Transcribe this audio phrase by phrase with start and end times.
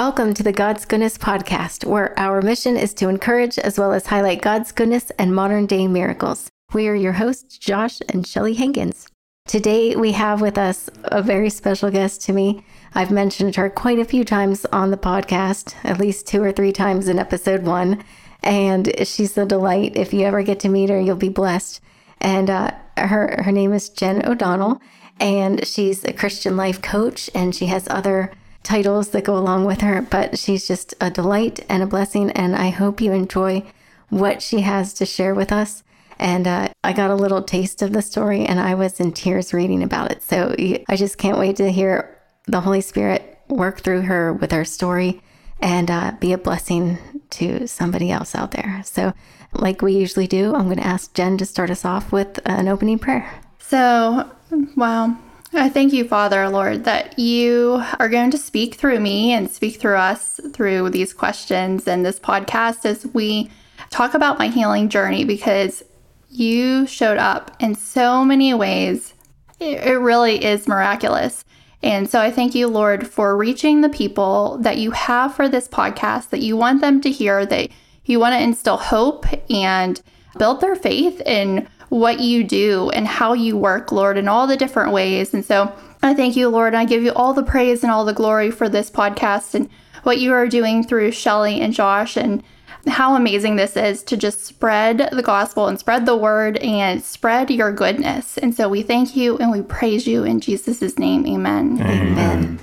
[0.00, 4.06] Welcome to the God's Goodness Podcast, where our mission is to encourage as well as
[4.06, 6.48] highlight God's goodness and modern day miracles.
[6.72, 9.06] We are your hosts, Josh and Shelly Hankins.
[9.46, 12.64] Today, we have with us a very special guest to me.
[12.94, 16.72] I've mentioned her quite a few times on the podcast, at least two or three
[16.72, 18.02] times in episode one.
[18.42, 19.96] And she's a delight.
[19.96, 21.78] If you ever get to meet her, you'll be blessed.
[22.22, 24.80] And uh, her, her name is Jen O'Donnell,
[25.20, 28.32] and she's a Christian life coach, and she has other
[28.62, 32.30] titles that go along with her, but she's just a delight and a blessing.
[32.32, 33.64] And I hope you enjoy
[34.08, 35.82] what she has to share with us.
[36.18, 39.54] And uh, I got a little taste of the story and I was in tears
[39.54, 40.22] reading about it.
[40.22, 40.54] So
[40.88, 45.22] I just can't wait to hear the Holy Spirit work through her with her story
[45.60, 46.98] and uh, be a blessing
[47.30, 48.82] to somebody else out there.
[48.84, 49.12] So,
[49.52, 52.68] like we usually do, I'm going to ask Jen to start us off with an
[52.68, 53.40] opening prayer.
[53.58, 54.30] So,
[54.76, 55.16] wow.
[55.52, 59.80] I thank you, Father, Lord, that you are going to speak through me and speak
[59.80, 63.50] through us through these questions and this podcast as we
[63.90, 65.82] talk about my healing journey because
[66.28, 69.14] you showed up in so many ways.
[69.58, 71.44] It really is miraculous.
[71.82, 75.66] And so I thank you, Lord, for reaching the people that you have for this
[75.66, 77.70] podcast, that you want them to hear, that
[78.04, 80.00] you want to instill hope and
[80.38, 84.56] build their faith in what you do and how you work, Lord, in all the
[84.56, 85.34] different ways.
[85.34, 86.74] And so I thank you, Lord.
[86.74, 89.68] I give you all the praise and all the glory for this podcast and
[90.04, 92.42] what you are doing through Shelly and Josh and
[92.86, 97.50] how amazing this is to just spread the gospel and spread the word and spread
[97.50, 98.38] your goodness.
[98.38, 101.26] And so we thank you and we praise you in Jesus' name.
[101.26, 101.78] Amen.
[101.80, 102.08] Amen.
[102.08, 102.60] Amen.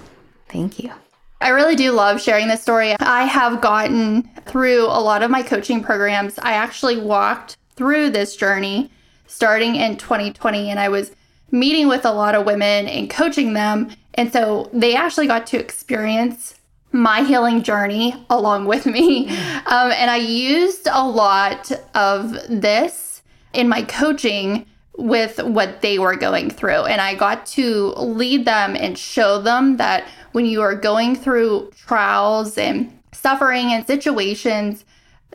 [0.49, 0.91] Thank you.
[1.39, 2.95] I really do love sharing this story.
[2.99, 6.39] I have gotten through a lot of my coaching programs.
[6.39, 8.89] I actually walked through this journey
[9.27, 11.11] starting in 2020 and I was
[11.51, 13.89] meeting with a lot of women and coaching them.
[14.15, 16.55] And so they actually got to experience
[16.91, 19.29] my healing journey along with me.
[19.67, 23.21] Um, and I used a lot of this
[23.53, 24.65] in my coaching
[24.97, 26.85] with what they were going through.
[26.85, 31.71] And I got to lead them and show them that when you are going through
[31.75, 34.85] trials and suffering and situations,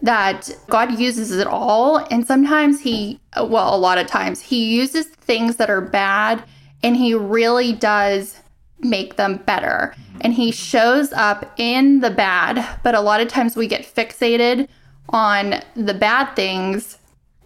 [0.00, 1.98] that God uses it all.
[2.10, 6.44] And sometimes He, well, a lot of times, He uses things that are bad
[6.82, 8.38] and He really does
[8.80, 9.94] make them better.
[10.20, 14.68] And He shows up in the bad, but a lot of times we get fixated
[15.10, 16.98] on the bad things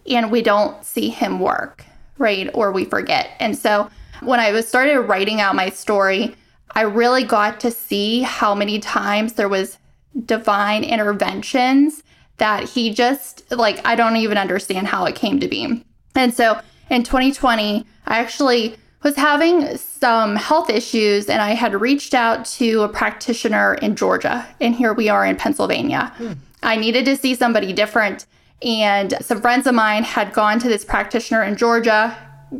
[0.09, 1.83] and we don't see Him work,
[2.17, 2.49] right?
[2.53, 3.31] Or we forget.
[3.39, 3.89] And so
[4.21, 6.35] when I was started writing out my story,
[6.71, 9.77] I really got to see how many times there was
[10.25, 12.03] divine interventions
[12.37, 15.83] that he just like I don't even understand how it came to be.
[16.15, 16.59] And so
[16.89, 22.81] in 2020, I actually was having some health issues and I had reached out to
[22.81, 26.13] a practitioner in Georgia and here we are in Pennsylvania.
[26.17, 26.33] Hmm.
[26.63, 28.25] I needed to see somebody different
[28.63, 32.17] and some friends of mine had gone to this practitioner in Georgia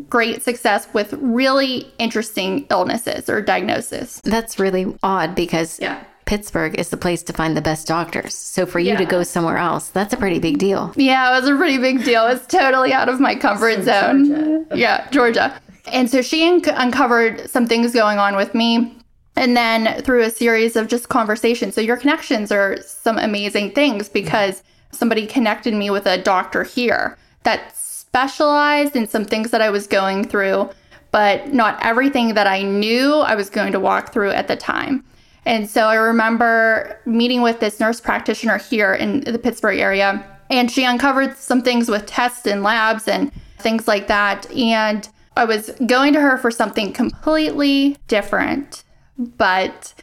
[0.09, 4.21] great success with really interesting illnesses or diagnosis.
[4.21, 6.03] That's really odd because yeah.
[6.27, 8.35] Pittsburgh is the place to find the best doctors.
[8.35, 8.97] So for you yeah.
[8.97, 10.93] to go somewhere else, that's a pretty big deal.
[10.95, 12.27] Yeah, it was a pretty big deal.
[12.27, 14.27] It's totally out of my comfort zone.
[14.27, 14.65] Georgia.
[14.75, 15.61] Yeah, Georgia.
[15.87, 18.93] And so she un- uncovered some things going on with me.
[19.37, 21.75] And then through a series of just conversations.
[21.75, 27.17] So your connections are some amazing things because somebody connected me with a doctor here
[27.43, 30.69] that specialized in some things that I was going through,
[31.11, 35.05] but not everything that I knew I was going to walk through at the time.
[35.47, 40.69] And so I remember meeting with this nurse practitioner here in the Pittsburgh area, and
[40.69, 44.51] she uncovered some things with tests and labs and things like that.
[44.51, 45.07] And
[45.37, 48.83] I was going to her for something completely different.
[49.17, 49.93] But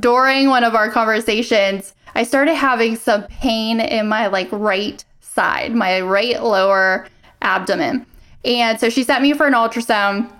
[0.00, 5.72] during one of our conversations, I started having some pain in my like right side,
[5.72, 7.06] my right lower
[7.42, 8.06] abdomen.
[8.44, 10.32] And so she sent me for an ultrasound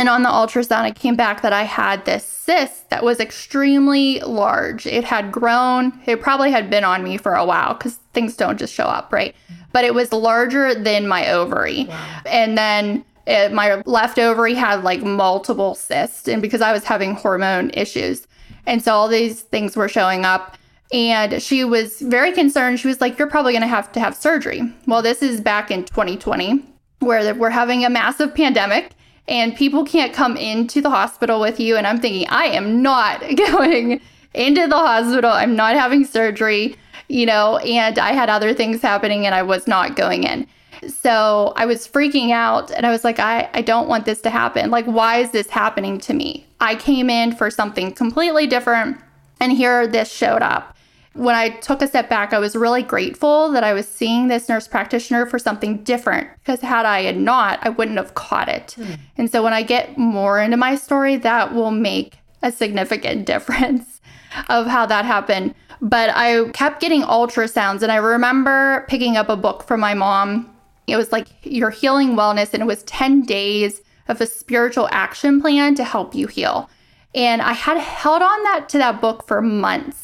[0.00, 4.18] and on the ultrasound, it came back that I had this cyst that was extremely
[4.20, 4.86] large.
[4.86, 8.58] It had grown, it probably had been on me for a while because things don't
[8.58, 9.36] just show up, right?
[9.72, 11.84] But it was larger than my ovary.
[11.84, 12.20] Wow.
[12.24, 17.12] And then it, my left ovary had like multiple cysts, and because I was having
[17.12, 18.26] hormone issues.
[18.64, 20.56] And so all these things were showing up.
[20.94, 22.80] And she was very concerned.
[22.80, 24.62] She was like, You're probably going to have to have surgery.
[24.86, 26.64] Well, this is back in 2020,
[27.00, 28.92] where we're having a massive pandemic
[29.30, 31.76] and people can't come into the hospital with you.
[31.76, 34.00] And I'm thinking, I am not going
[34.34, 35.30] into the hospital.
[35.30, 36.76] I'm not having surgery,
[37.08, 40.46] you know, and I had other things happening and I was not going in.
[40.88, 44.30] So I was freaking out and I was like, I, I don't want this to
[44.30, 44.70] happen.
[44.70, 46.46] Like, why is this happening to me?
[46.60, 48.98] I came in for something completely different.
[49.40, 50.76] And here this showed up.
[51.14, 54.48] When I took a step back, I was really grateful that I was seeing this
[54.48, 58.76] nurse practitioner for something different because had I had not, I wouldn't have caught it.
[58.78, 58.98] Mm.
[59.16, 64.00] And so when I get more into my story, that will make a significant difference
[64.48, 65.54] of how that happened.
[65.82, 70.54] But I kept getting ultrasounds, and I remember picking up a book from my mom.
[70.86, 75.40] It was like Your Healing Wellness, and it was 10 days of a spiritual action
[75.40, 76.68] plan to help you heal.
[77.14, 79.99] And I had held on that to that book for months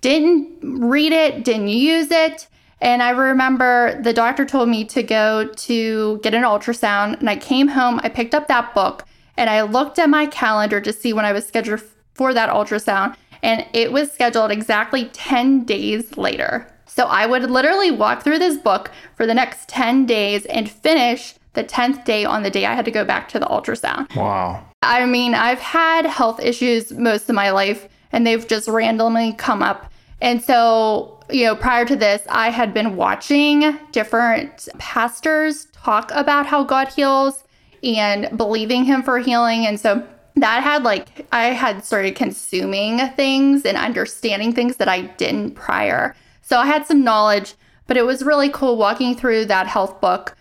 [0.00, 2.48] didn't read it, didn't use it.
[2.80, 7.18] And I remember the doctor told me to go to get an ultrasound.
[7.20, 9.04] And I came home, I picked up that book,
[9.36, 11.82] and I looked at my calendar to see when I was scheduled
[12.14, 13.16] for that ultrasound.
[13.42, 16.72] And it was scheduled exactly 10 days later.
[16.86, 21.34] So I would literally walk through this book for the next 10 days and finish
[21.54, 24.14] the 10th day on the day I had to go back to the ultrasound.
[24.14, 24.64] Wow.
[24.82, 29.62] I mean, I've had health issues most of my life and they've just randomly come
[29.62, 29.90] up.
[30.20, 36.46] And so, you know, prior to this, I had been watching different pastors talk about
[36.46, 37.44] how God heals
[37.82, 39.66] and believing Him for healing.
[39.66, 40.06] And so
[40.36, 46.14] that had like, I had started consuming things and understanding things that I didn't prior.
[46.42, 47.54] So I had some knowledge,
[47.86, 50.36] but it was really cool walking through that health book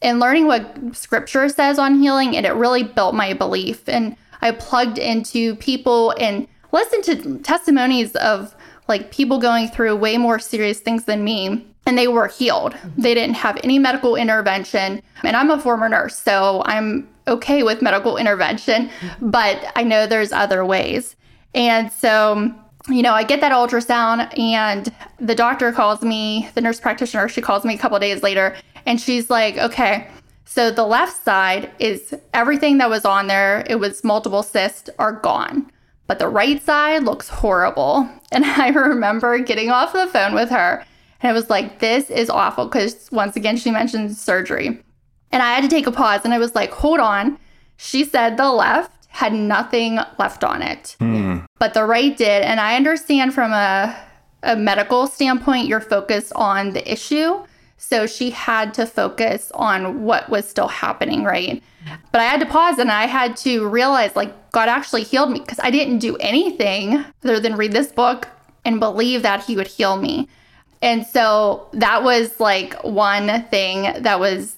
[0.00, 2.36] and learning what scripture says on healing.
[2.36, 3.88] And it really built my belief.
[3.88, 8.54] And I plugged into people and listened to testimonies of
[8.88, 12.76] like people going through way more serious things than me and they were healed.
[12.96, 15.02] They didn't have any medical intervention.
[15.24, 18.90] And I'm a former nurse, so I'm okay with medical intervention,
[19.20, 21.16] but I know there's other ways.
[21.54, 22.52] And so,
[22.88, 27.40] you know, I get that ultrasound and the doctor calls me, the nurse practitioner, she
[27.40, 30.08] calls me a couple days later and she's like, "Okay,
[30.44, 35.12] so the left side is everything that was on there, it was multiple cysts are
[35.12, 35.70] gone
[36.06, 38.08] but the right side looks horrible.
[38.32, 40.82] And I remember getting off the phone with her
[41.22, 44.82] and I was like, this is awful because once again, she mentioned surgery.
[45.30, 47.38] And I had to take a pause and I was like, hold on.
[47.76, 51.44] She said the left had nothing left on it, mm.
[51.58, 52.42] but the right did.
[52.42, 53.94] And I understand from a,
[54.42, 57.44] a medical standpoint, you're focused on the issue.
[57.82, 61.60] So she had to focus on what was still happening, right?
[62.12, 65.40] But I had to pause and I had to realize like God actually healed me
[65.40, 68.28] because I didn't do anything other than read this book
[68.64, 70.28] and believe that He would heal me.
[70.80, 74.56] And so that was like one thing that was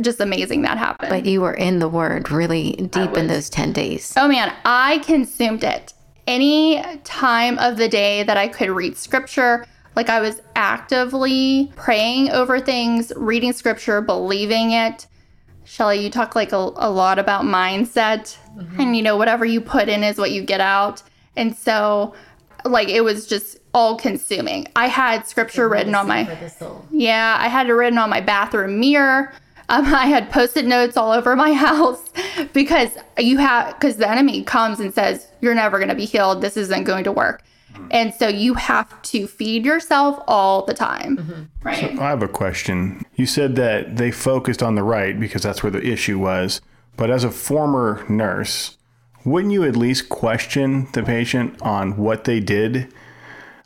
[0.00, 1.10] just amazing that happened.
[1.10, 4.14] But you were in the Word really deep in those 10 days.
[4.16, 5.92] Oh man, I consumed it.
[6.28, 9.66] Any time of the day that I could read scripture,
[9.96, 15.06] like I was actively praying over things, reading scripture, believing it.
[15.64, 18.80] Shelly, you talk like a, a lot about mindset, mm-hmm.
[18.80, 21.02] and you know, whatever you put in is what you get out.
[21.36, 22.14] And so,
[22.64, 24.66] like, it was just all consuming.
[24.74, 26.28] I had scripture written on my
[26.90, 29.32] yeah, I had it written on my bathroom mirror.
[29.68, 32.02] Um, I had post-it notes all over my house
[32.52, 36.42] because you have because the enemy comes and says you're never going to be healed.
[36.42, 37.42] This isn't going to work.
[37.90, 41.16] And so you have to feed yourself all the time.
[41.16, 41.42] Mm-hmm.
[41.62, 41.96] Right.
[41.96, 43.04] So I have a question.
[43.16, 46.60] You said that they focused on the right because that's where the issue was.
[46.96, 48.76] But as a former nurse,
[49.24, 52.92] wouldn't you at least question the patient on what they did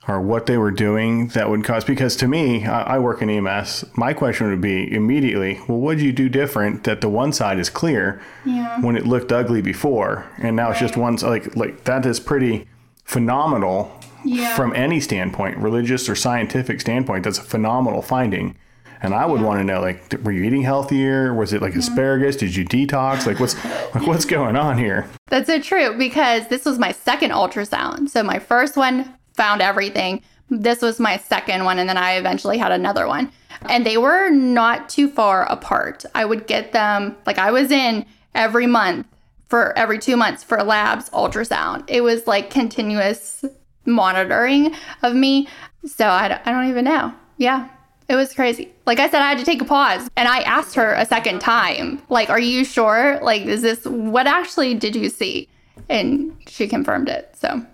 [0.07, 1.85] or what they were doing that would cause?
[1.85, 3.85] Because to me, I, I work in EMS.
[3.97, 7.59] My question would be immediately, well, what did you do different that the one side
[7.59, 8.81] is clear yeah.
[8.81, 10.71] when it looked ugly before, and now right.
[10.73, 12.67] it's just one like like that is pretty
[13.05, 14.55] phenomenal yeah.
[14.57, 17.25] from any standpoint, religious or scientific standpoint.
[17.25, 18.57] That's a phenomenal finding.
[19.03, 19.47] And I would yeah.
[19.47, 21.35] want to know, like, were you eating healthier?
[21.35, 22.37] Was it like asparagus?
[22.37, 23.27] Did you detox?
[23.27, 23.55] Like, what's
[23.95, 25.07] like what's going on here?
[25.27, 28.09] That's so true because this was my second ultrasound.
[28.09, 30.23] So my first one found everything.
[30.49, 33.31] This was my second one, and then I eventually had another one.
[33.69, 36.05] And they were not too far apart.
[36.15, 39.07] I would get them like I was in every month
[39.55, 41.85] for every two months for labs ultrasound.
[41.87, 43.45] It was like continuous
[43.87, 45.47] monitoring of me.
[45.87, 47.15] So I, I don't even know.
[47.37, 47.69] Yeah,
[48.09, 48.73] it was crazy.
[48.85, 51.39] Like I said, I had to take a pause and I asked her a second
[51.39, 53.21] time, like, are you sure?
[53.23, 55.49] Like, is this what actually did you see?
[55.89, 57.33] And she confirmed it.
[57.39, 57.65] So,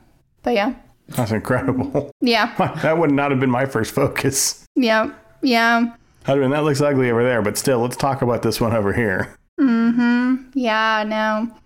[0.42, 0.74] but yeah.
[1.08, 2.10] That's incredible.
[2.20, 2.54] Yeah.
[2.82, 4.66] that would not have been my first focus.
[4.76, 5.14] Yeah.
[5.40, 5.94] Yeah.
[6.26, 8.92] I mean, that looks ugly over there, but still, let's talk about this one over
[8.92, 9.34] here.
[9.58, 10.50] Mm hmm.
[10.52, 11.56] Yeah, no.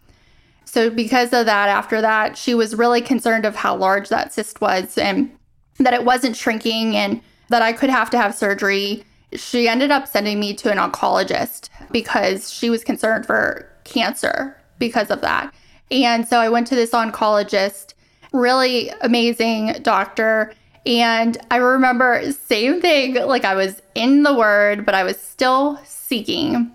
[0.74, 4.60] So because of that, after that, she was really concerned of how large that cyst
[4.60, 5.30] was and
[5.78, 9.04] that it wasn't shrinking and that I could have to have surgery.
[9.34, 15.12] She ended up sending me to an oncologist because she was concerned for cancer because
[15.12, 15.54] of that.
[15.92, 17.94] And so I went to this oncologist
[18.32, 20.52] really amazing doctor.
[20.86, 25.78] And I remember same thing, like I was in the word, but I was still
[25.84, 26.72] seeking.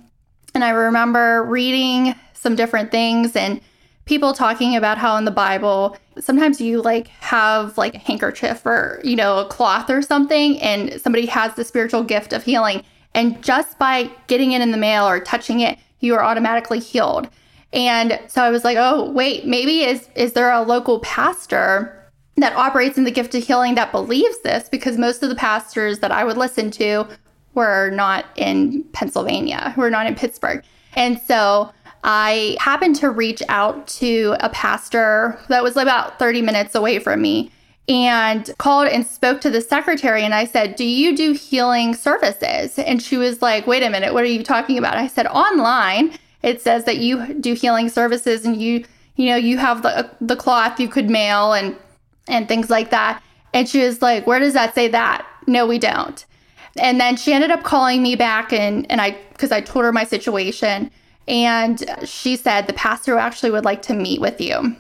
[0.56, 3.60] And I remember reading some different things and
[4.10, 9.00] people talking about how in the Bible, sometimes you like have like a handkerchief or,
[9.04, 12.84] you know, a cloth or something, and somebody has the spiritual gift of healing.
[13.13, 17.30] And just by getting it in the mail or touching it, you are automatically healed.
[17.72, 21.96] And so I was like, oh, wait, maybe is is there a local pastor
[22.38, 24.70] that operates in the gift of healing that believes this?
[24.70, 27.08] Because most of the pastors that I would listen to
[27.54, 30.63] were not in Pennsylvania, who were not in Pittsburgh.
[30.96, 31.72] And so
[32.03, 37.22] I happened to reach out to a pastor that was about 30 minutes away from
[37.22, 37.51] me
[37.89, 40.24] and called and spoke to the secretary.
[40.24, 42.77] And I said, Do you do healing services?
[42.77, 44.96] And she was like, Wait a minute, what are you talking about?
[44.96, 49.58] I said, Online, it says that you do healing services and you, you know, you
[49.58, 51.75] have the, the cloth you could mail and,
[52.27, 53.22] and things like that.
[53.53, 55.25] And she was like, Where does that say that?
[55.48, 56.24] No, we don't.
[56.79, 59.91] And then she ended up calling me back and, and I, because I told her
[59.91, 60.91] my situation.
[61.29, 64.75] And she said, The pastor actually would like to meet with you.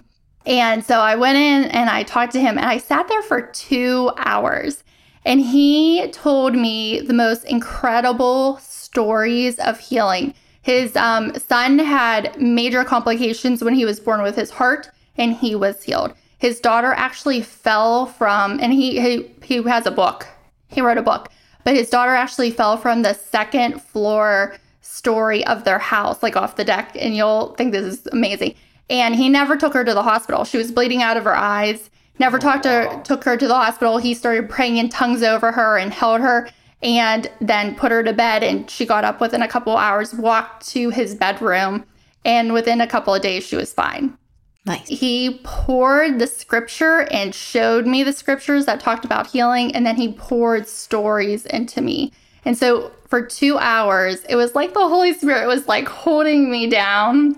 [0.45, 3.41] And so I went in and I talked to him and I sat there for
[3.41, 4.83] two hours.
[5.25, 10.33] And he told me the most incredible stories of healing.
[10.61, 15.55] His um, son had major complications when he was born with his heart, and he
[15.55, 16.13] was healed.
[16.37, 20.27] His daughter actually fell from, and he, he he has a book.
[20.67, 21.29] He wrote a book,
[21.63, 26.55] but his daughter actually fell from the second floor story of their house, like off
[26.55, 28.55] the deck, and you'll think this is amazing.
[28.89, 30.45] And he never took her to the hospital.
[30.45, 31.89] She was bleeding out of her eyes.
[32.17, 33.01] Never oh, talked to wow.
[33.01, 33.97] took her to the hospital.
[33.97, 36.49] He started praying in tongues over her and held her
[36.81, 40.67] and then put her to bed and she got up within a couple hours, walked
[40.69, 41.85] to his bedroom,
[42.23, 44.17] and within a couple of days she was fine.
[44.65, 44.87] Nice.
[44.87, 49.95] He poured the scripture and showed me the scriptures that talked about healing, and then
[49.95, 52.11] he poured stories into me.
[52.49, 56.67] And so for two hours, it was like the Holy Spirit was like holding me
[56.67, 57.35] down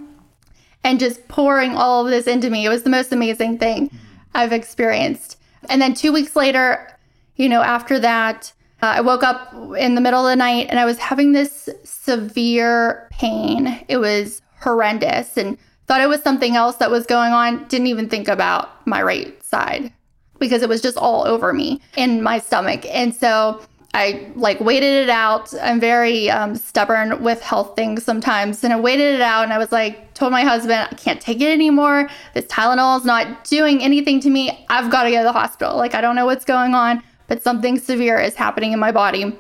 [0.86, 2.66] and just pouring all of this into me.
[2.66, 3.92] It was the most amazing thing
[4.34, 5.38] I've experienced.
[5.68, 6.98] And then two weeks later,
[7.36, 10.80] you know, after that, uh, I woke up in the middle of the night and
[10.80, 13.84] I was having this severe pain.
[13.90, 17.68] It was horrendous and thought it was something else that was going on.
[17.68, 19.92] Didn't even think about my right side
[20.40, 22.86] because it was just all over me in my stomach.
[22.86, 23.62] And so
[23.94, 25.54] I like waited it out.
[25.62, 28.64] I'm very um, stubborn with health things sometimes.
[28.64, 31.42] And I waited it out and I was like, told my husband, I can't take
[31.42, 32.10] it anymore.
[32.34, 34.66] This Tylenol is not doing anything to me.
[34.70, 35.76] I've got to go to the hospital.
[35.76, 39.38] Like, I don't know what's going on, but something severe is happening in my body.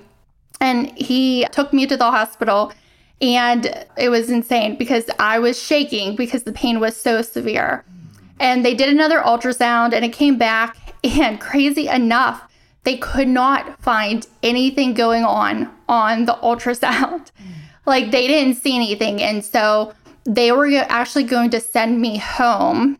[0.59, 2.73] And he took me to the hospital
[3.21, 7.85] and it was insane because I was shaking because the pain was so severe.
[8.39, 10.77] And they did another ultrasound and it came back.
[11.03, 12.47] And crazy enough,
[12.83, 17.31] they could not find anything going on on the ultrasound.
[17.41, 17.51] Mm.
[17.85, 19.21] like they didn't see anything.
[19.21, 22.97] And so they were actually going to send me home.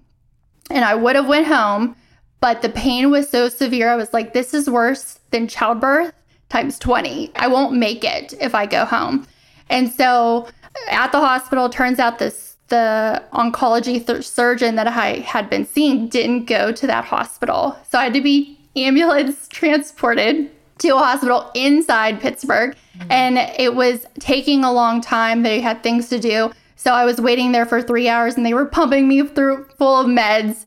[0.69, 1.95] And I would have went home,
[2.39, 3.89] but the pain was so severe.
[3.89, 6.13] I was like, this is worse than childbirth
[6.50, 7.31] times 20.
[7.35, 9.27] I won't make it if I go home.
[9.69, 10.47] And so
[10.89, 16.07] at the hospital, turns out this the oncology th- surgeon that I had been seeing
[16.07, 17.77] didn't go to that hospital.
[17.89, 20.49] So I had to be ambulance transported
[20.79, 22.75] to a hospital inside Pittsburgh.
[22.97, 23.11] Mm-hmm.
[23.11, 25.43] And it was taking a long time.
[25.43, 26.51] They had things to do.
[26.75, 30.01] So I was waiting there for three hours and they were pumping me through full
[30.01, 30.65] of meds.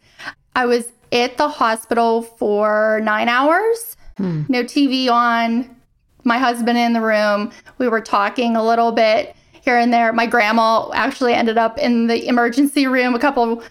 [0.55, 4.43] I was at the hospital for nine hours, hmm.
[4.49, 5.75] no TV on,
[6.23, 7.51] my husband in the room.
[7.79, 10.13] We were talking a little bit here and there.
[10.13, 13.63] My grandma actually ended up in the emergency room a couple,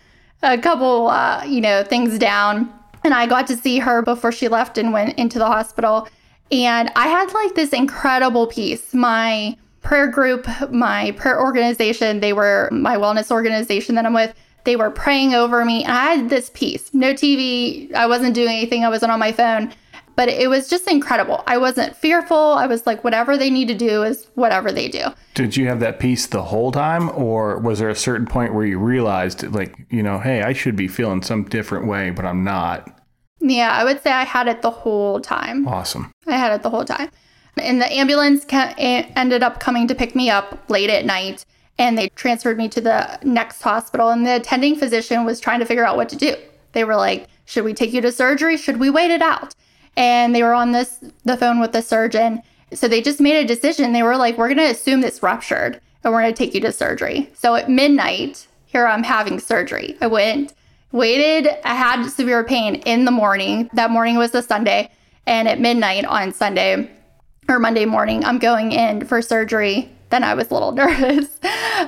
[0.42, 2.72] a couple, uh, you know, things down.
[3.04, 6.08] And I got to see her before she left and went into the hospital.
[6.52, 8.94] And I had like this incredible peace.
[8.94, 14.34] My prayer group, my prayer organization, they were my wellness organization that I'm with.
[14.64, 15.84] They were praying over me.
[15.84, 16.94] And I had this peace.
[16.94, 17.94] No TV.
[17.94, 18.86] I wasn't doing anything.
[18.86, 19.74] I wasn't on my phone.
[20.16, 21.44] But it was just incredible.
[21.48, 22.38] I wasn't fearful.
[22.38, 25.08] I was like, whatever they need to do is whatever they do.
[25.34, 27.10] Did you have that peace the whole time?
[27.10, 30.76] Or was there a certain point where you realized, like, you know, hey, I should
[30.76, 33.02] be feeling some different way, but I'm not?
[33.40, 35.68] Yeah, I would say I had it the whole time.
[35.68, 36.12] Awesome.
[36.28, 37.10] I had it the whole time.
[37.58, 41.46] And the ambulance ca- ended up coming to pick me up late at night
[41.78, 44.10] and they transferred me to the next hospital.
[44.10, 46.36] And the attending physician was trying to figure out what to do.
[46.72, 48.58] They were like, should we take you to surgery?
[48.58, 49.54] Should we wait it out?
[49.96, 52.42] And they were on this the phone with the surgeon.
[52.74, 53.94] So they just made a decision.
[53.94, 56.62] They were like, we're going to assume this ruptured and we're going to take you
[56.62, 57.30] to surgery.
[57.36, 59.96] So at midnight, here I'm having surgery.
[60.02, 60.54] I went
[60.94, 63.68] Waited, I had severe pain in the morning.
[63.74, 64.92] That morning was the Sunday.
[65.26, 66.88] And at midnight on Sunday
[67.50, 69.92] or Monday morning, I'm going in for surgery.
[70.14, 71.40] Then I was a little nervous,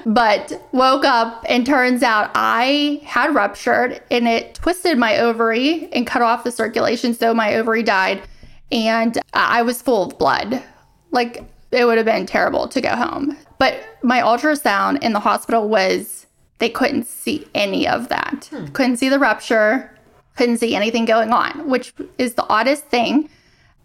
[0.03, 6.07] but woke up and turns out I had ruptured and it twisted my ovary and
[6.07, 7.13] cut off the circulation.
[7.13, 8.23] So my ovary died
[8.71, 10.63] and I was full of blood.
[11.11, 13.37] Like it would have been terrible to go home.
[13.59, 16.25] But my ultrasound in the hospital was,
[16.57, 18.49] they couldn't see any of that.
[18.49, 18.65] Hmm.
[18.69, 19.95] Couldn't see the rupture,
[20.35, 23.29] couldn't see anything going on, which is the oddest thing.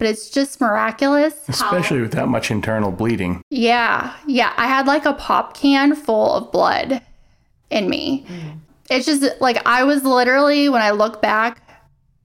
[0.01, 1.35] But it's just miraculous.
[1.47, 3.43] Especially how, with that much internal bleeding.
[3.51, 4.17] Yeah.
[4.27, 4.55] Yeah.
[4.57, 7.03] I had like a pop can full of blood
[7.69, 8.25] in me.
[8.27, 8.61] Mm.
[8.89, 11.63] It's just like I was literally, when I look back,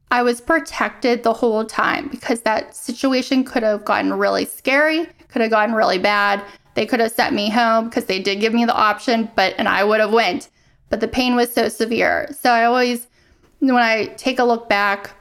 [0.10, 5.42] I was protected the whole time because that situation could have gotten really scary, could
[5.42, 6.42] have gotten really bad.
[6.76, 9.68] They could have sent me home because they did give me the option, but and
[9.68, 10.50] I would have went.
[10.90, 12.30] But the pain was so severe.
[12.40, 13.08] So I always
[13.60, 15.12] when I take a look back,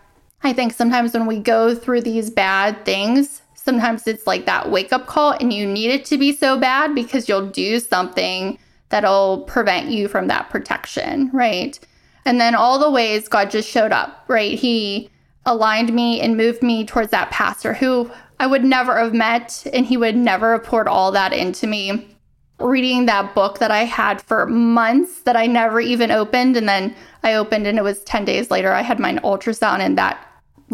[0.44, 4.92] I think sometimes when we go through these bad things, sometimes it's like that wake
[4.92, 8.58] up call and you need it to be so bad because you'll do something
[8.90, 11.80] that'll prevent you from that protection, right?
[12.26, 14.58] And then all the ways God just showed up, right?
[14.58, 15.10] He
[15.46, 19.86] aligned me and moved me towards that pastor who I would never have met, and
[19.86, 22.16] he would never have poured all that into me.
[22.58, 26.94] Reading that book that I had for months that I never even opened, and then
[27.22, 30.24] I opened, and it was 10 days later, I had my ultrasound and that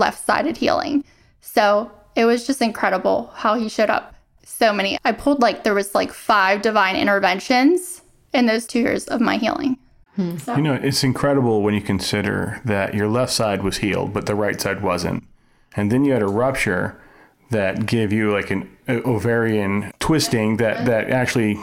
[0.00, 1.04] left sided healing.
[1.40, 4.14] So it was just incredible how he showed up.
[4.42, 4.99] So many.
[5.04, 8.02] I pulled like there was like five divine interventions
[8.35, 9.78] in those two years of my healing.
[10.16, 10.37] Hmm.
[10.38, 10.57] So.
[10.57, 14.35] You know, it's incredible when you consider that your left side was healed, but the
[14.35, 15.25] right side wasn't.
[15.76, 17.00] And then you had a rupture
[17.50, 21.59] that gave you like an ovarian twisting that, that actually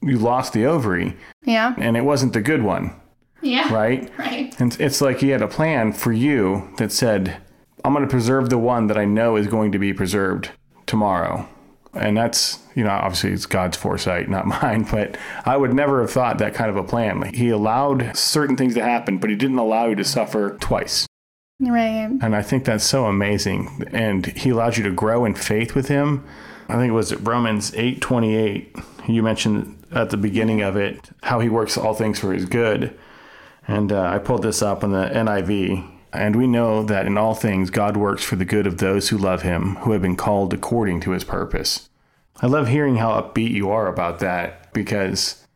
[0.00, 1.16] you lost the ovary.
[1.44, 1.74] Yeah.
[1.78, 2.94] And it wasn't the good one.
[3.40, 3.72] Yeah.
[3.72, 4.10] Right?
[4.18, 4.60] Right.
[4.60, 7.38] And it's like he had a plan for you that said,
[7.84, 10.50] I'm going to preserve the one that I know is going to be preserved
[10.86, 11.48] tomorrow.
[11.94, 16.10] And that's, you know, obviously it's God's foresight, not mine, but I would never have
[16.10, 17.20] thought that kind of a plan.
[17.20, 21.06] Like he allowed certain things to happen, but he didn't allow you to suffer twice.
[21.60, 22.10] Right.
[22.20, 23.84] And I think that's so amazing.
[23.92, 26.24] And he allowed you to grow in faith with him.
[26.68, 29.08] I think it was Romans 8:28.
[29.08, 32.98] You mentioned at the beginning of it how he works all things for his good.
[33.68, 35.88] And uh, I pulled this up in the NIV.
[36.12, 39.16] And we know that in all things God works for the good of those who
[39.16, 41.88] love him, who have been called according to his purpose.
[42.40, 45.46] I love hearing how upbeat you are about that because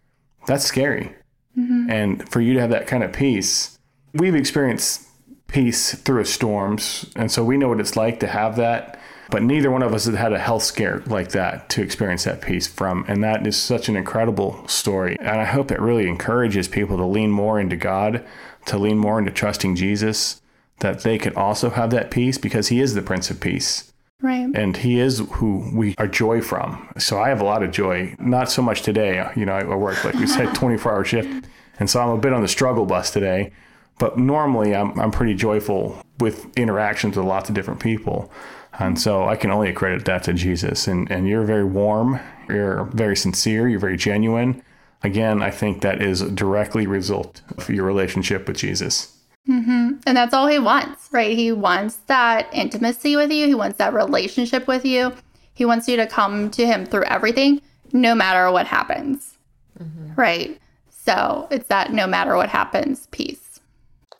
[0.46, 1.14] that's scary.
[1.58, 1.90] Mm-hmm.
[1.90, 3.78] And for you to have that kind of peace,
[4.14, 5.06] we've experienced
[5.48, 7.06] peace through storms.
[7.16, 9.00] And so we know what it's like to have that.
[9.28, 12.40] But neither one of us has had a health scare like that to experience that
[12.40, 13.04] peace from.
[13.08, 15.16] And that is such an incredible story.
[15.18, 18.24] And I hope it really encourages people to lean more into God,
[18.66, 20.40] to lean more into trusting Jesus,
[20.80, 23.92] that they can also have that peace because He is the Prince of Peace.
[24.20, 24.48] Right.
[24.54, 26.88] And He is who we are joy from.
[26.98, 28.14] So I have a lot of joy.
[28.18, 29.28] Not so much today.
[29.36, 31.46] You know, I work, like we said, 24 hour shift.
[31.78, 33.52] And so I'm a bit on the struggle bus today.
[33.98, 38.30] But normally, I'm, I'm pretty joyful with interactions with lots of different people.
[38.78, 40.86] And so I can only accredit that to Jesus.
[40.86, 44.62] And, and you're very warm, you're very sincere, you're very genuine.
[45.02, 49.15] Again, I think that is directly result of your relationship with Jesus.
[49.48, 49.98] Mm-hmm.
[50.06, 51.36] And that's all he wants, right?
[51.36, 53.46] He wants that intimacy with you.
[53.46, 55.14] He wants that relationship with you.
[55.54, 59.38] He wants you to come to him through everything, no matter what happens,
[59.78, 60.14] mm-hmm.
[60.20, 60.60] right?
[60.90, 63.46] So it's that no matter what happens piece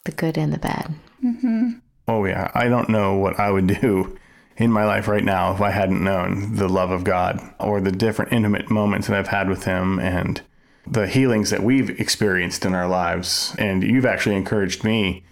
[0.06, 0.94] the good and the bad.
[1.22, 1.72] Mm-hmm.
[2.08, 2.50] Oh, yeah.
[2.54, 4.16] I don't know what I would do
[4.56, 7.92] in my life right now if I hadn't known the love of God or the
[7.92, 10.40] different intimate moments that I've had with Him and
[10.86, 13.54] the healings that we've experienced in our lives.
[13.58, 15.24] And you've actually encouraged me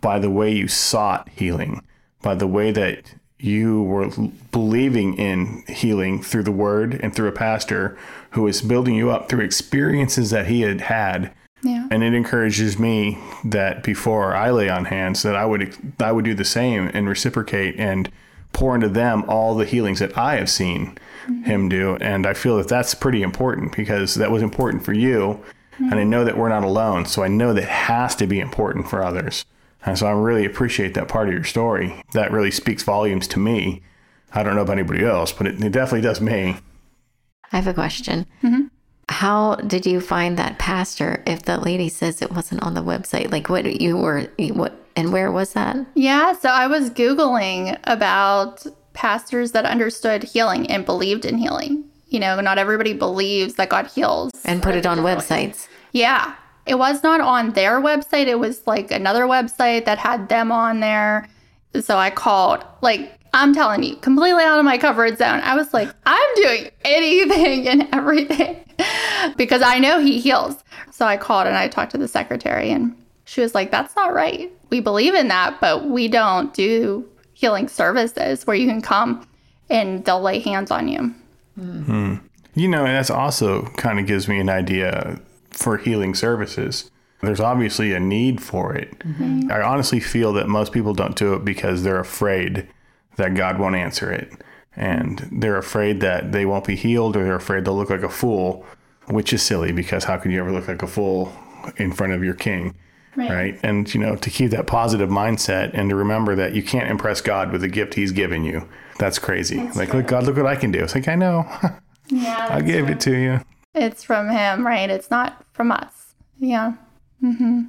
[0.00, 1.82] by the way you sought healing,
[2.22, 4.10] by the way that you were
[4.50, 7.98] believing in healing through the word and through a pastor
[8.30, 11.32] who was building you up through experiences that he had had
[11.64, 11.88] yeah.
[11.90, 16.24] And it encourages me that before I lay on hands that I would I would
[16.24, 18.10] do the same and reciprocate and
[18.52, 21.42] pour into them all the healings that I have seen mm-hmm.
[21.44, 25.40] him do and I feel that that's pretty important because that was important for you
[25.74, 25.90] mm-hmm.
[25.90, 28.88] and I know that we're not alone so I know that has to be important
[28.88, 29.44] for others.
[29.86, 32.02] And so I really appreciate that part of your story.
[32.12, 33.82] That really speaks volumes to me.
[34.32, 36.56] I don't know about anybody else, but it, it definitely does me.
[37.52, 38.26] I have a question.
[38.42, 38.62] Mm-hmm.
[39.10, 43.30] How did you find that pastor if the lady says it wasn't on the website?
[43.30, 45.76] Like what you were what and where was that?
[45.94, 51.84] Yeah, so I was googling about pastors that understood healing and believed in healing.
[52.08, 54.30] You know, not everybody believes that God heals.
[54.44, 55.68] And put it on websites.
[55.92, 56.34] Yeah.
[56.66, 58.26] It was not on their website.
[58.26, 61.28] It was like another website that had them on there.
[61.80, 65.40] So I called, like, I'm telling you, completely out of my comfort zone.
[65.42, 68.64] I was like, I'm doing anything and everything
[69.36, 70.62] because I know he heals.
[70.92, 74.14] So I called and I talked to the secretary, and she was like, That's not
[74.14, 74.52] right.
[74.70, 79.26] We believe in that, but we don't do healing services where you can come
[79.68, 81.14] and they'll lay hands on you.
[81.56, 82.16] Hmm.
[82.54, 85.20] You know, and that's also kind of gives me an idea
[85.50, 86.90] for healing services.
[87.20, 88.98] There's obviously a need for it.
[89.00, 89.50] Mm-hmm.
[89.50, 92.68] I honestly feel that most people don't do it because they're afraid
[93.16, 94.32] that God won't answer it.
[94.76, 98.08] And they're afraid that they won't be healed or they're afraid they'll look like a
[98.08, 98.66] fool,
[99.06, 101.32] which is silly because how could you ever look like a fool
[101.76, 102.74] in front of your king?
[103.16, 103.30] Right.
[103.30, 103.60] right.
[103.62, 107.20] And, you know, to keep that positive mindset and to remember that you can't impress
[107.20, 108.68] God with the gift he's given you.
[108.98, 109.56] That's crazy.
[109.56, 110.00] That's like, true.
[110.00, 110.82] look, God, look what I can do.
[110.82, 111.46] It's like, I know.
[112.08, 112.48] Yeah.
[112.50, 112.94] I gave true.
[112.94, 113.40] it to you.
[113.74, 114.90] It's from him, right?
[114.90, 116.14] It's not from us.
[116.38, 116.74] Yeah.
[117.22, 117.62] Mm-hmm.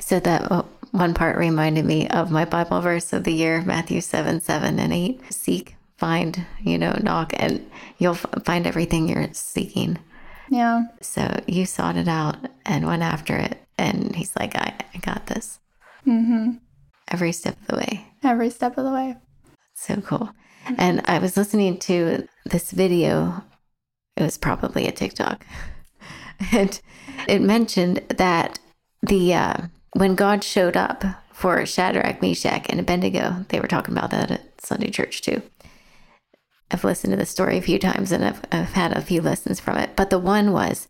[0.00, 4.40] So that one part reminded me of my Bible verse of the year, Matthew 7,
[4.40, 5.20] 7 and 8.
[5.30, 9.98] Seek, find, you know, knock, and you'll find everything you're seeking.
[10.48, 10.84] Yeah.
[11.00, 15.26] So you sought it out and went after it and he's like, I, I got
[15.26, 15.60] this.
[16.06, 16.52] Mm-hmm.
[17.08, 18.06] Every step of the way.
[18.22, 19.16] Every step of the way.
[19.74, 20.30] So cool.
[20.78, 23.44] And I was listening to this video.
[24.16, 25.44] It was probably a TikTok.
[26.52, 26.78] And
[27.26, 28.58] it mentioned that
[29.00, 29.56] the uh,
[29.94, 34.60] when God showed up for Shadrach, Meshach, and Abednego, they were talking about that at
[34.60, 35.40] Sunday church too.
[36.70, 39.60] I've listened to the story a few times and I've, I've had a few lessons
[39.60, 39.96] from it.
[39.96, 40.88] But the one was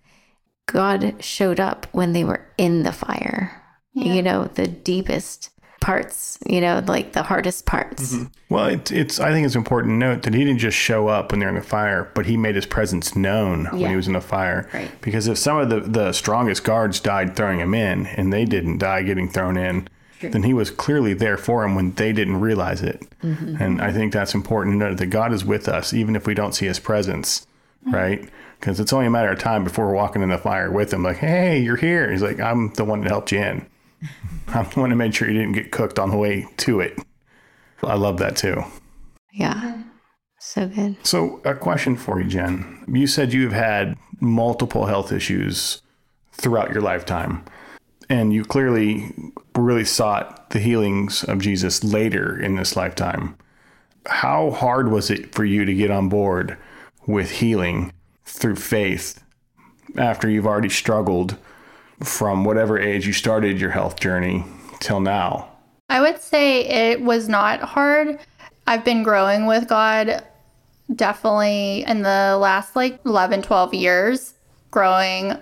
[0.66, 3.62] God showed up when they were in the fire.
[3.94, 4.14] Yeah.
[4.14, 5.50] You know, the deepest
[5.80, 8.14] parts, you know, like the hardest parts.
[8.14, 8.24] Mm-hmm.
[8.48, 11.30] Well, it, it's, I think it's important to note that he didn't just show up
[11.30, 13.72] when they're in the fire, but he made his presence known yeah.
[13.72, 14.68] when he was in the fire.
[14.74, 14.90] Right.
[15.00, 18.78] Because if some of the, the strongest guards died throwing him in and they didn't
[18.78, 20.30] die getting thrown in, True.
[20.30, 23.06] then he was clearly there for him when they didn't realize it.
[23.22, 23.62] Mm-hmm.
[23.62, 26.34] And I think that's important to note that God is with us, even if we
[26.34, 27.46] don't see his presence,
[27.84, 27.94] mm-hmm.
[27.94, 28.28] right?
[28.58, 31.02] Because it's only a matter of time before walking in the fire with him.
[31.02, 32.10] Like, hey, you're here.
[32.10, 33.66] He's like, I'm the one that helped you in.
[34.48, 36.98] I'm the one to make sure you didn't get cooked on the way to it.
[37.82, 38.62] I love that too.
[39.32, 39.82] Yeah.
[40.38, 40.96] So good.
[41.04, 42.84] So, a question for you, Jen.
[42.88, 45.82] You said you've had multiple health issues
[46.32, 47.44] throughout your lifetime,
[48.08, 49.12] and you clearly
[49.56, 53.36] really sought the healings of Jesus later in this lifetime.
[54.06, 56.56] How hard was it for you to get on board
[57.06, 57.92] with healing
[58.26, 59.22] through faith
[59.96, 61.36] after you've already struggled
[62.02, 64.44] from whatever age you started your health journey
[64.80, 65.48] till now?
[65.88, 68.18] I would say it was not hard.
[68.66, 70.24] I've been growing with God
[70.94, 74.34] definitely in the last like 11, 12 years,
[74.70, 75.38] growing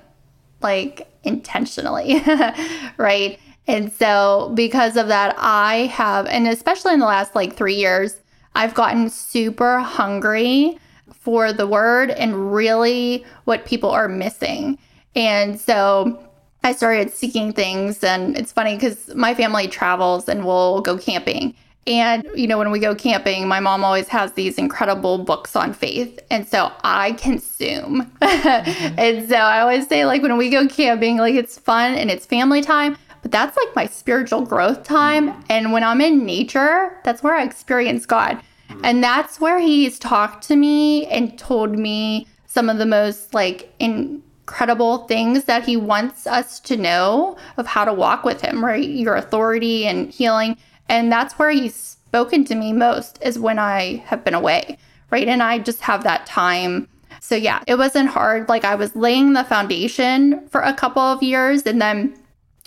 [0.63, 2.23] like intentionally,
[2.97, 3.39] right?
[3.67, 8.21] And so, because of that, I have, and especially in the last like three years,
[8.55, 10.79] I've gotten super hungry
[11.25, 14.79] for the word and really what people are missing.
[15.17, 16.23] And so
[16.63, 18.05] I started seeking things.
[18.05, 21.55] And it's funny because my family travels and we'll go camping.
[21.87, 25.75] And, you know, when we go camping, my mom always has these incredible books on
[25.75, 26.19] faith.
[26.31, 28.11] And so I consume.
[28.23, 28.95] Mm-hmm.
[28.99, 32.25] and so I always say, like, when we go camping, like, it's fun and it's
[32.25, 35.45] family time, but that's like my spiritual growth time.
[35.51, 38.41] And when I'm in nature, that's where I experience God.
[38.69, 38.81] Mm.
[38.83, 43.73] And that's where he's talked to me and told me some of the most like
[43.81, 48.89] incredible things that he wants us to know of how to walk with him, right?
[48.89, 50.57] Your authority and healing.
[50.89, 54.79] And that's where he's spoken to me most is when I have been away,
[55.11, 55.27] right?
[55.27, 56.89] And I just have that time.
[57.21, 58.49] So yeah, it wasn't hard.
[58.49, 61.63] Like I was laying the foundation for a couple of years.
[61.63, 62.15] And then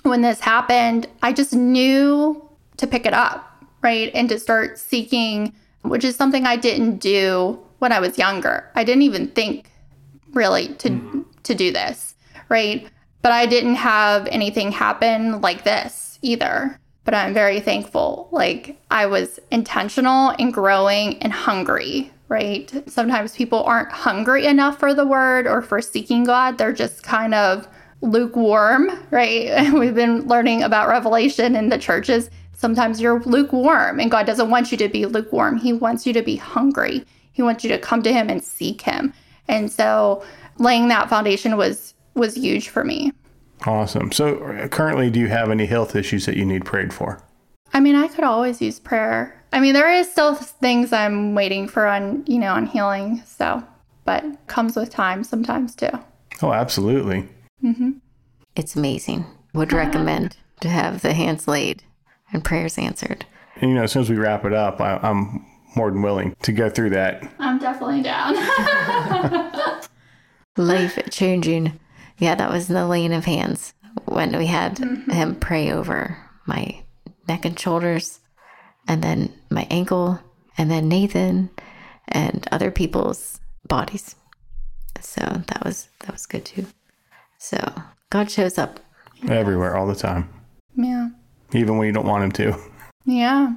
[0.04, 2.44] when this happened, I just knew
[2.78, 4.12] to pick it up, right?
[4.14, 5.54] And to start seeking
[5.90, 8.70] which is something I didn't do when I was younger.
[8.76, 9.72] I didn't even think
[10.34, 11.22] really to mm-hmm.
[11.44, 12.16] to do this,
[12.50, 12.88] right?
[13.22, 16.80] But I didn't have anything happen like this either.
[17.04, 18.28] But I'm very thankful.
[18.32, 22.70] Like I was intentional and growing and hungry, right?
[22.88, 26.58] Sometimes people aren't hungry enough for the word or for seeking God.
[26.58, 27.66] They're just kind of
[28.02, 29.74] lukewarm, right?
[29.74, 34.72] We've been learning about Revelation in the churches Sometimes you're lukewarm, and God doesn't want
[34.72, 35.58] you to be lukewarm.
[35.58, 37.06] He wants you to be hungry.
[37.32, 39.14] He wants you to come to Him and seek Him.
[39.48, 40.26] And so,
[40.58, 43.14] laying that foundation was was huge for me.
[43.68, 44.12] Awesome.
[44.12, 47.22] So, currently, do you have any health issues that you need prayed for?
[47.74, 49.40] I mean, I could always use prayer.
[49.54, 53.22] I mean, there is still things I'm waiting for on, you know, on healing.
[53.26, 53.64] So,
[54.04, 55.92] but comes with time sometimes too.
[56.42, 57.30] Oh, absolutely.
[57.64, 57.92] Mm-hmm.
[58.56, 59.26] it's amazing.
[59.54, 61.84] Would recommend to have the hands laid
[62.32, 63.26] and prayers answered.
[63.56, 66.36] And, you know, as soon as we wrap it up, I, I'm more than willing
[66.44, 67.24] to go through that.
[67.40, 68.36] I'm definitely down.
[70.58, 71.80] Life changing.
[72.18, 73.74] Yeah, that was in the laying of hands
[74.06, 75.12] when we had mm-hmm.
[75.12, 76.82] him pray over my
[77.28, 78.20] neck and shoulders,
[78.88, 80.20] and then my ankle,
[80.58, 81.50] and then Nathan
[82.08, 84.16] and other people's bodies.
[85.02, 86.66] So that was that was good too.
[87.38, 87.60] So
[88.10, 88.80] God shows up.
[89.28, 90.30] Everywhere, all the time.
[90.76, 91.10] yeah.
[91.54, 92.60] Even when you don't want him to.
[93.06, 93.56] Yeah.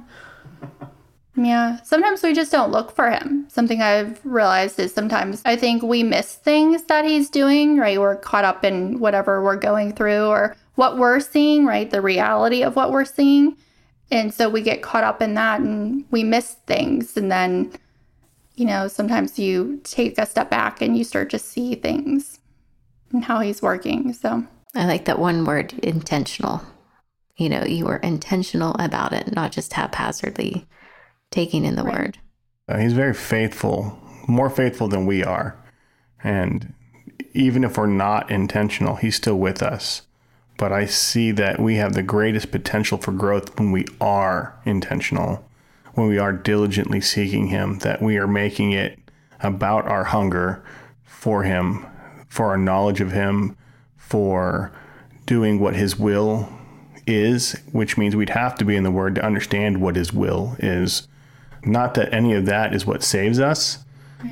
[1.35, 1.81] Yeah.
[1.83, 3.45] Sometimes we just don't look for him.
[3.49, 7.99] Something I've realized is sometimes I think we miss things that he's doing, right?
[7.99, 11.89] We're caught up in whatever we're going through or what we're seeing, right?
[11.89, 13.57] The reality of what we're seeing.
[14.09, 17.15] And so we get caught up in that and we miss things.
[17.15, 17.71] And then,
[18.55, 22.39] you know, sometimes you take a step back and you start to see things
[23.11, 24.13] and how he's working.
[24.13, 26.61] So, I like that one word, intentional.
[27.41, 30.67] You know, you were intentional about it, not just haphazardly
[31.31, 32.19] taking in the word.
[32.69, 35.57] Uh, he's very faithful, more faithful than we are.
[36.23, 36.75] And
[37.33, 40.03] even if we're not intentional, he's still with us.
[40.59, 45.43] But I see that we have the greatest potential for growth when we are intentional,
[45.95, 48.99] when we are diligently seeking him, that we are making it
[49.39, 50.63] about our hunger
[51.03, 51.87] for him,
[52.29, 53.57] for our knowledge of him,
[53.97, 54.71] for
[55.25, 56.47] doing what his will
[57.07, 60.55] is, which means we'd have to be in the word to understand what his will
[60.59, 61.07] is.
[61.63, 63.83] Not that any of that is what saves us,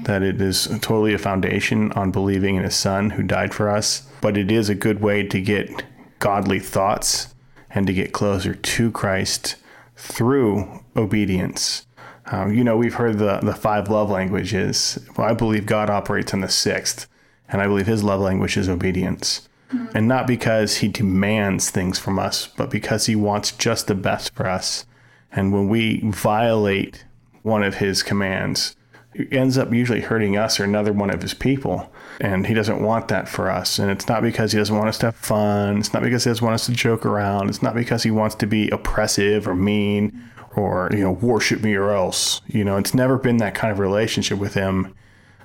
[0.04, 4.08] that it is totally a foundation on believing in his son who died for us,
[4.22, 5.84] but it is a good way to get
[6.20, 7.34] godly thoughts
[7.70, 9.56] and to get closer to Christ
[9.96, 11.86] through obedience.
[12.32, 15.00] Um, you know, we've heard the, the five love languages.
[15.18, 17.08] Well, I believe God operates in the sixth,
[17.48, 19.49] and I believe his love language is obedience.
[19.72, 19.98] Mm-hmm.
[19.98, 24.34] And not because he demands things from us, but because he wants just the best
[24.34, 24.86] for us.
[25.32, 27.06] And when we violate
[27.44, 28.76] one of his commands,
[29.14, 31.92] it ends up usually hurting us or another one of his people.
[32.20, 33.80] And he doesn't want that for us.
[33.80, 35.78] And it's not because he doesn't want us to have fun.
[35.78, 37.50] It's not because he doesn't want us to joke around.
[37.50, 40.24] It's not because he wants to be oppressive or mean
[40.56, 42.42] or, you know, worship me or else.
[42.48, 44.96] You know, it's never been that kind of relationship with him.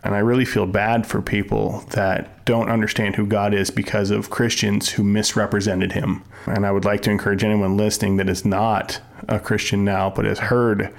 [0.04, 4.28] And I really feel bad for people that don't understand who God is because of
[4.28, 6.22] Christians who misrepresented him.
[6.44, 10.26] And I would like to encourage anyone listening that is not a Christian now, but
[10.26, 10.94] has heard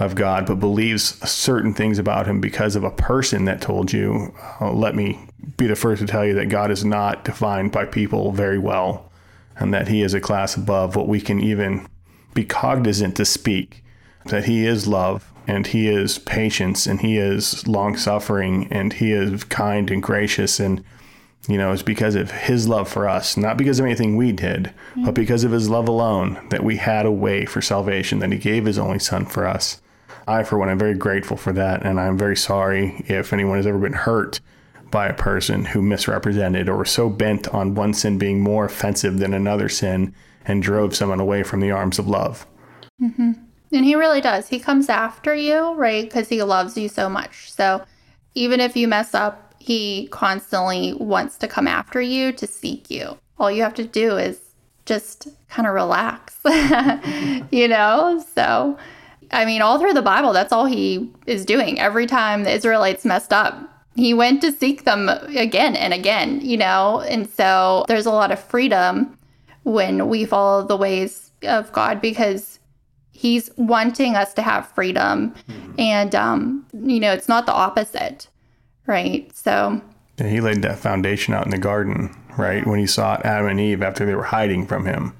[0.00, 4.34] of God, but believes certain things about him because of a person that told you,
[4.60, 5.20] uh, let me
[5.56, 9.12] be the first to tell you that God is not defined by people very well,
[9.58, 11.86] and that he is a class above what we can even
[12.34, 13.84] be cognizant to speak,
[14.26, 19.12] that he is love and he is patience and he is long suffering and he
[19.12, 20.84] is kind and gracious and
[21.48, 24.72] you know it's because of his love for us not because of anything we did
[25.04, 28.38] but because of his love alone that we had a way for salvation that he
[28.38, 29.80] gave his only son for us.
[30.28, 33.66] I for one am very grateful for that and i'm very sorry if anyone has
[33.66, 34.40] ever been hurt
[34.90, 39.18] by a person who misrepresented or was so bent on one sin being more offensive
[39.18, 42.46] than another sin and drove someone away from the arms of love
[43.00, 43.32] mm-hmm.
[43.72, 44.48] And he really does.
[44.48, 46.04] He comes after you, right?
[46.04, 47.52] Because he loves you so much.
[47.52, 47.82] So
[48.34, 53.18] even if you mess up, he constantly wants to come after you to seek you.
[53.38, 54.40] All you have to do is
[54.86, 56.38] just kind of relax,
[57.52, 58.24] you know?
[58.34, 58.78] So,
[59.30, 61.78] I mean, all through the Bible, that's all he is doing.
[61.78, 66.56] Every time the Israelites messed up, he went to seek them again and again, you
[66.56, 67.00] know?
[67.00, 69.16] And so there's a lot of freedom
[69.64, 72.59] when we follow the ways of God because
[73.20, 75.34] he's wanting us to have freedom
[75.78, 78.28] and um you know it's not the opposite
[78.86, 79.80] right so
[80.18, 82.66] Yeah, he laid that foundation out in the garden, right?
[82.66, 85.14] When he saw Adam and Eve after they were hiding from him.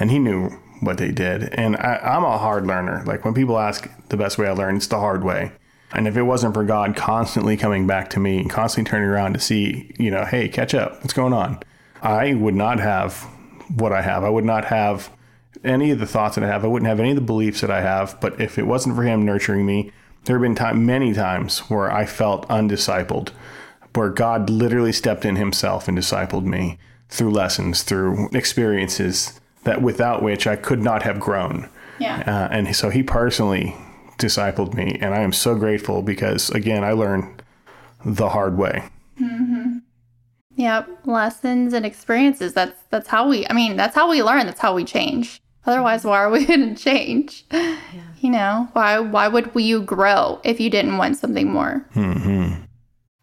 [0.00, 1.52] And he knew what they did.
[1.54, 3.02] And I, I'm a hard learner.
[3.04, 5.52] Like when people ask the best way I learn, it's the hard way.
[5.92, 9.34] And if it wasn't for God constantly coming back to me and constantly turning around
[9.34, 11.58] to see, you know, hey, catch up, what's going on?
[12.00, 13.26] I would not have
[13.76, 14.22] what I have.
[14.24, 15.10] I would not have
[15.64, 16.64] any of the thoughts that I have.
[16.64, 18.20] I wouldn't have any of the beliefs that I have.
[18.20, 19.92] But if it wasn't for him nurturing me,
[20.24, 23.30] there have been time, many times where I felt undiscipled,
[23.94, 30.22] where God literally stepped in himself and discipled me through lessons, through experiences that without
[30.22, 31.68] which I could not have grown.
[31.98, 33.74] yeah Uh, and so he personally
[34.18, 34.98] discipled me.
[35.00, 37.42] And I am so grateful because, again, I learned
[38.04, 38.84] the hard way.
[40.56, 42.52] Yep, lessons and experiences.
[42.52, 43.46] That's that's how we.
[43.46, 44.46] I mean, that's how we learn.
[44.46, 45.40] That's how we change.
[45.68, 47.44] Otherwise, why are we going to change?
[48.20, 51.86] You know, why why would you grow if you didn't want something more?
[51.94, 52.62] Mm-hmm.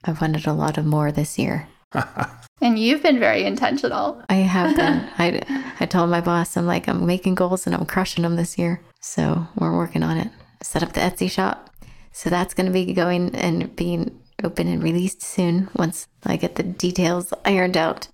[0.04, 1.68] I've wanted a lot of more this year.
[2.62, 4.22] and you've been very intentional.
[4.30, 5.10] I have been.
[5.18, 5.42] I,
[5.80, 8.80] I told my boss, I'm like, I'm making goals and I'm crushing them this year.
[9.02, 10.30] So we're working on it.
[10.62, 11.72] Set up the Etsy shop.
[12.12, 16.56] So that's going to be going and being open and released soon once I get
[16.56, 18.08] the details ironed out.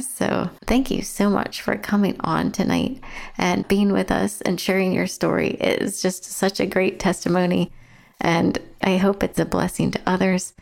[0.00, 3.02] So, thank you so much for coming on tonight
[3.36, 5.58] and being with us and sharing your story.
[5.60, 7.70] It is just such a great testimony,
[8.18, 10.54] and I hope it's a blessing to others.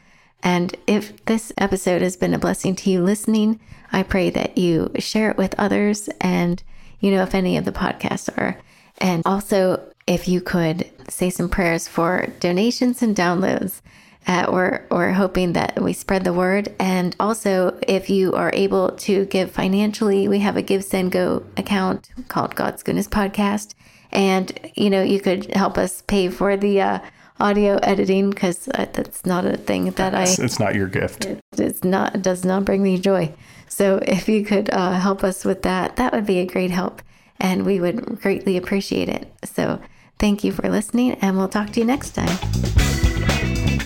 [0.42, 3.60] And if this episode has been a blessing to you listening,
[3.92, 6.60] I pray that you share it with others and,
[6.98, 8.58] you know, if any of the podcasts are.
[8.98, 13.82] And also, if you could say some prayers for donations and downloads.
[14.26, 16.74] Uh, we're, we're hoping that we spread the word.
[16.78, 22.54] And also, if you are able to give financially, we have a GiveSendGo account called
[22.54, 23.74] God's Goodness Podcast.
[24.12, 26.98] And, you know, you could help us pay for the uh,
[27.40, 30.22] audio editing because uh, that's not a thing that I.
[30.22, 31.24] It's not your gift.
[31.24, 33.32] It, it's not, it does not bring me joy.
[33.68, 37.02] So if you could uh, help us with that, that would be a great help.
[37.40, 39.32] And we would greatly appreciate it.
[39.44, 39.80] So
[40.18, 43.11] thank you for listening, and we'll talk to you next time.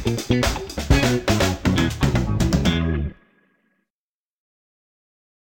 [0.05, 0.36] Thank you.